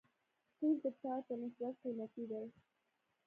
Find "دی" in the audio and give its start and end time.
2.31-2.45